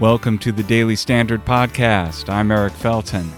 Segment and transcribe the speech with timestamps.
[0.00, 2.28] Welcome to the Daily Standard Podcast.
[2.28, 3.28] I'm Eric Felten,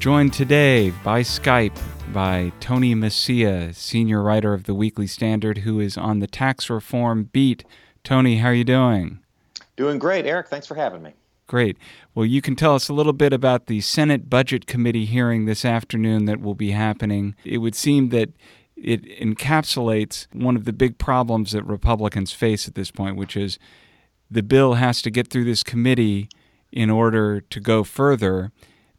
[0.00, 1.80] joined today by Skype
[2.12, 7.30] by Tony Mecia, senior writer of the Weekly Standard, who is on the tax reform
[7.32, 7.64] beat.
[8.04, 9.20] Tony, how are you doing?
[9.76, 10.48] Doing great, Eric.
[10.48, 11.14] Thanks for having me.
[11.46, 11.78] Great.
[12.14, 15.64] Well, you can tell us a little bit about the Senate Budget Committee hearing this
[15.64, 17.34] afternoon that will be happening.
[17.46, 18.28] It would seem that
[18.76, 23.58] it encapsulates one of the big problems that Republicans face at this point, which is
[24.30, 26.28] the bill has to get through this committee
[26.72, 28.52] in order to go further.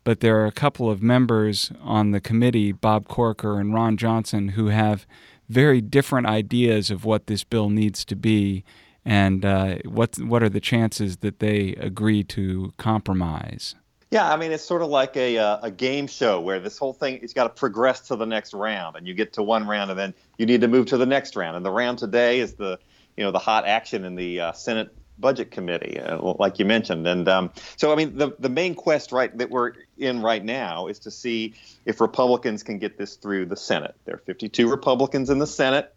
[0.03, 4.49] But there are a couple of members on the committee, Bob Corker and Ron Johnson,
[4.49, 5.05] who have
[5.47, 8.63] very different ideas of what this bill needs to be
[9.05, 13.75] and uh, what what are the chances that they agree to compromise?
[14.11, 16.93] Yeah, I mean it's sort of like a uh, a game show where this whole
[16.93, 19.89] thing it's got to progress to the next round, and you get to one round,
[19.89, 21.55] and then you need to move to the next round.
[21.55, 22.79] And the round today is the
[23.17, 27.07] you know the hot action in the uh, Senate Budget Committee, uh, like you mentioned.
[27.07, 30.87] And um, so, I mean, the, the main quest right that we're in right now
[30.87, 33.95] is to see if Republicans can get this through the Senate.
[34.05, 35.93] There are 52 Republicans in the Senate.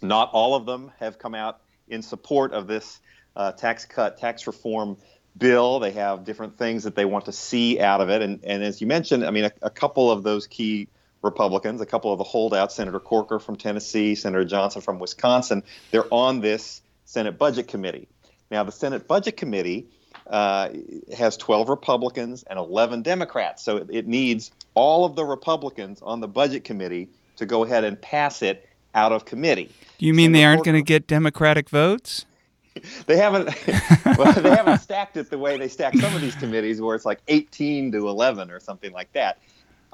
[0.00, 3.00] Not all of them have come out in support of this
[3.36, 4.96] uh, tax cut, tax reform
[5.36, 5.78] bill.
[5.78, 8.22] They have different things that they want to see out of it.
[8.22, 10.88] And, and as you mentioned, I mean, a, a couple of those key
[11.22, 16.12] Republicans, a couple of the holdouts, Senator Corker from Tennessee, Senator Johnson from Wisconsin, they're
[16.12, 18.08] on this Senate Budget Committee.
[18.52, 19.86] Now, the Senate Budget Committee
[20.26, 20.68] uh,
[21.16, 23.64] has 12 Republicans and 11 Democrats.
[23.64, 28.00] So it needs all of the Republicans on the Budget Committee to go ahead and
[28.00, 29.70] pass it out of committee.
[29.96, 32.26] Do you mean Senator they aren't going to get Democratic votes?
[33.06, 33.46] they haven't
[34.18, 37.06] well, they haven't stacked it the way they stack some of these committees where it's
[37.06, 39.38] like 18 to 11 or something like that.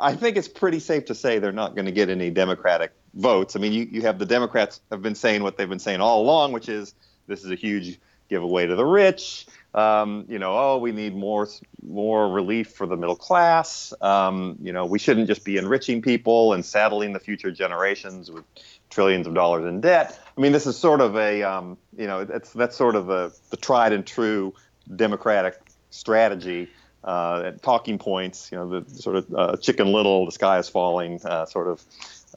[0.00, 3.54] I think it's pretty safe to say they're not going to get any Democratic votes.
[3.54, 6.22] I mean, you, you have the Democrats have been saying what they've been saying all
[6.22, 6.94] along, which is
[7.28, 9.46] this is a huge give away to the rich.
[9.74, 11.46] Um, you know, oh, we need more
[11.86, 13.92] more relief for the middle class.
[14.00, 18.44] Um, you know, we shouldn't just be enriching people and saddling the future generations with
[18.90, 20.18] trillions of dollars in debt.
[20.36, 23.32] I mean, this is sort of a um, you know, that's that's sort of a,
[23.50, 24.54] the tried and true
[24.94, 26.70] Democratic strategy.
[27.04, 31.20] Uh, talking points, you know, the sort of uh, Chicken Little, the sky is falling,
[31.24, 31.80] uh, sort of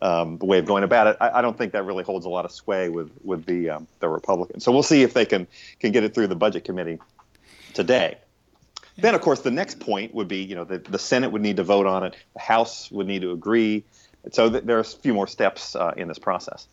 [0.01, 1.17] um, the way of going about it.
[1.21, 3.87] I, I, don't think that really holds a lot of sway with with the um,
[3.99, 4.63] the Republicans.
[4.63, 5.47] So we'll see if they can
[5.79, 6.99] can get it through the Budget Committee
[7.73, 8.17] today.
[8.97, 11.57] Then, of course, the next point would be, you know, the, the Senate would need
[11.57, 13.83] to vote on it, the House would need to agree.
[14.31, 16.67] So th- there are a few more steps uh, in this process.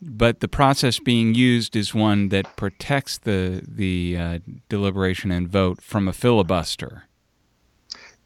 [0.00, 4.38] But the process being used is one that protects the the uh,
[4.68, 7.05] deliberation and vote from a filibuster.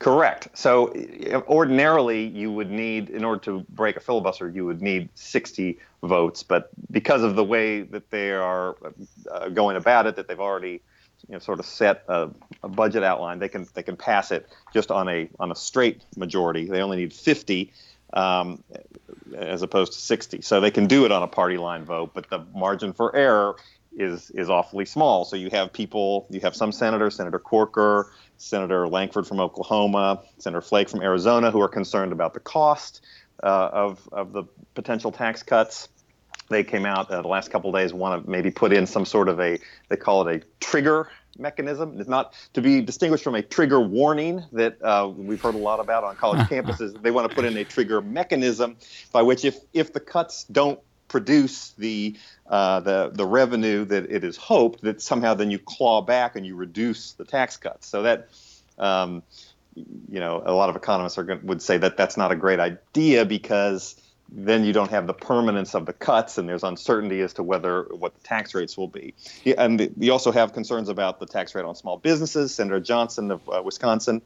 [0.01, 0.49] Correct.
[0.55, 0.95] So
[1.47, 6.43] ordinarily, you would need, in order to break a filibuster, you would need 60 votes.
[6.43, 8.77] But because of the way that they are
[9.31, 10.81] uh, going about it, that they've already,
[11.29, 12.31] you know, sort of set a,
[12.63, 16.01] a, budget outline, they can they can pass it just on a on a straight
[16.17, 16.65] majority.
[16.65, 17.71] They only need 50.
[18.15, 18.65] Um,
[19.37, 20.41] as opposed to 60.
[20.41, 23.55] So they can do it on a party line vote, but the margin for error
[23.97, 25.25] is is awfully small.
[25.25, 30.63] So you have people, you have some senators, Senator Corker, Senator Lankford from Oklahoma, Senator
[30.63, 33.03] Flake from Arizona, who are concerned about the cost
[33.43, 35.89] uh, of, of the potential tax cuts.
[36.49, 39.05] They came out uh, the last couple of days, want to maybe put in some
[39.05, 39.59] sort of a,
[39.89, 41.09] they call it a trigger
[41.39, 42.01] mechanism.
[42.01, 45.79] It's not to be distinguished from a trigger warning that uh, we've heard a lot
[45.79, 47.01] about on college campuses.
[47.01, 48.79] They want to put in a trigger mechanism
[49.13, 52.17] by which, if if the cuts don't produce the
[52.47, 56.47] uh, the the revenue that it is hoped, that somehow then you claw back and
[56.47, 57.87] you reduce the tax cuts.
[57.87, 58.29] So that
[58.79, 59.23] um,
[59.75, 62.61] you know a lot of economists are going, would say that that's not a great
[62.61, 64.01] idea because
[64.33, 67.83] then you don't have the permanence of the cuts and there's uncertainty as to whether
[67.91, 69.13] what the tax rates will be.
[69.59, 72.55] And you also have concerns about the tax rate on small businesses.
[72.55, 74.23] Senator Johnson of uh, Wisconsin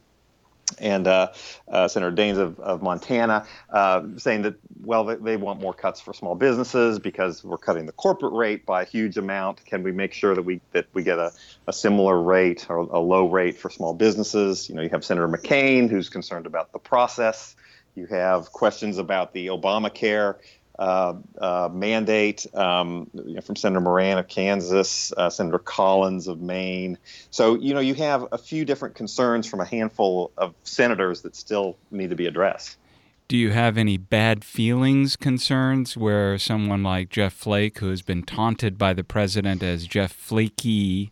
[0.79, 1.33] and uh,
[1.69, 6.01] uh, Senator Daines of, of Montana uh, saying that, well, they, they, want more cuts
[6.01, 9.65] for small businesses because we're cutting the corporate rate by a huge amount.
[9.65, 11.33] Can we make sure that we that we get a,
[11.67, 14.69] a similar rate or a low rate for small businesses?
[14.69, 17.57] You know, you have Senator McCain who's concerned about the process.
[17.95, 20.37] You have questions about the Obamacare
[20.79, 26.41] uh, uh, mandate um, you know, from Senator Moran of Kansas, uh, Senator Collins of
[26.41, 26.99] Maine.
[27.31, 31.37] So, you know, you have a few different concerns from a handful of senators that
[31.37, 32.77] still need to be addressed.
[33.27, 38.23] Do you have any bad feelings concerns where someone like Jeff Flake, who has been
[38.23, 41.11] taunted by the president as Jeff Flaky,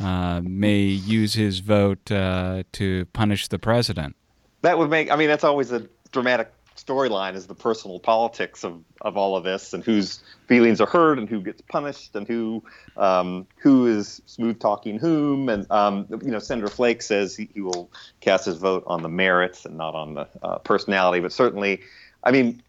[0.00, 4.16] uh, may use his vote uh, to punish the president?
[4.62, 8.82] That would make, I mean, that's always a dramatic storyline is the personal politics of,
[9.00, 12.62] of all of this and whose feelings are hurt and who gets punished and who
[12.96, 15.48] um, who is smooth talking whom.
[15.48, 17.90] And um, you know Senator Flake says he, he, will
[18.20, 21.20] cast his vote on the merits and not on the uh, personality.
[21.20, 21.80] But certainly
[22.22, 22.62] I mean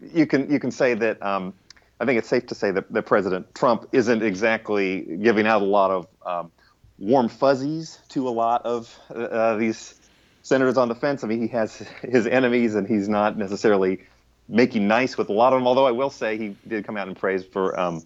[0.00, 1.54] you can you can say that um,
[2.00, 5.66] I think it's safe to say that, that President Trump isn't exactly giving out a
[5.66, 6.52] lot of um,
[6.98, 9.94] warm fuzzies to a lot of uh, these
[10.46, 11.24] senators on the fence.
[11.24, 13.98] I mean, he has his enemies, and he's not necessarily
[14.48, 15.66] making nice with a lot of them.
[15.66, 18.04] Although I will say he did come out and praise for um,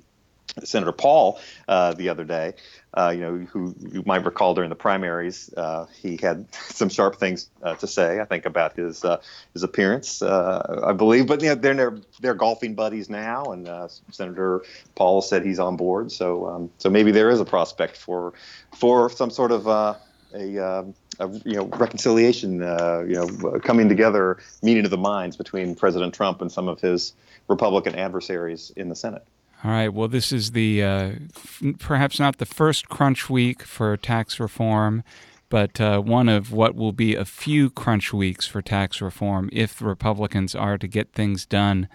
[0.65, 1.39] Senator Paul
[1.69, 2.55] uh, the other day.
[2.95, 7.17] Uh, you know, who you might recall during the primaries, uh, he had some sharp
[7.17, 8.21] things uh, to say.
[8.21, 9.21] I think about his uh,
[9.53, 11.27] his appearance, uh, I believe.
[11.27, 13.69] But you know, they're they're golfing buddies now, and
[14.13, 14.65] Senator
[14.95, 16.11] Paul said he's on board.
[16.11, 18.33] So um, so maybe there is a prospect for
[18.75, 20.95] for some sort of a, um,
[21.45, 26.41] you know reconciliation, uh, you know, coming together, meeting of the minds between President Trump
[26.41, 27.15] and some of his
[27.49, 29.25] Republican adversaries in the Senate.
[29.63, 29.89] All right.
[29.89, 35.05] Well, this is the uh, f- perhaps not the first crunch week for tax reform,
[35.51, 39.83] but uh, one of what will be a few crunch weeks for tax reform if
[39.83, 41.89] Republicans are to get things done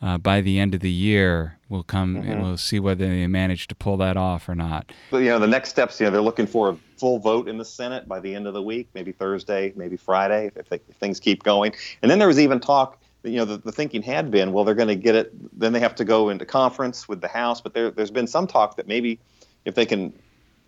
[0.00, 1.58] uh, by the end of the year.
[1.68, 2.30] We'll come mm-hmm.
[2.30, 4.90] and we'll see whether they manage to pull that off or not.
[5.10, 6.00] But you know, the next steps.
[6.00, 8.54] You know, they're looking for a full vote in the Senate by the end of
[8.54, 11.74] the week, maybe Thursday, maybe Friday, if, they, if things keep going.
[12.02, 12.98] And then there was even talk.
[13.24, 15.58] You know, the, the thinking had been, well, they're going to get it.
[15.58, 17.60] Then they have to go into conference with the House.
[17.60, 19.18] But there, there's been some talk that maybe
[19.64, 20.12] if they can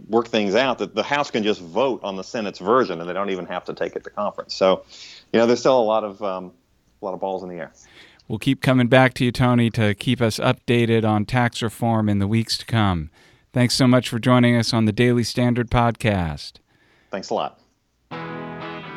[0.08, 3.12] work things out, that the House can just vote on the Senate's version, and they
[3.12, 4.54] don't even have to take it to conference.
[4.54, 4.84] So,
[5.32, 6.52] you know, there's still a lot of um,
[7.00, 7.72] a lot of balls in the air.
[8.30, 12.20] We'll keep coming back to you, Tony, to keep us updated on tax reform in
[12.20, 13.10] the weeks to come.
[13.52, 16.58] Thanks so much for joining us on the Daily Standard Podcast.
[17.10, 17.58] Thanks a lot.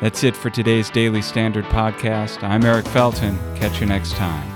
[0.00, 2.44] That's it for today's Daily Standard Podcast.
[2.44, 3.36] I'm Eric Felten.
[3.56, 4.53] Catch you next time.